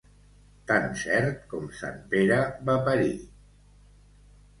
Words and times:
Tan 0.69 0.85
cert 1.01 1.43
com 1.51 1.67
sant 1.81 1.99
Pere 2.13 2.39
va 2.71 2.79
parir. 2.89 3.13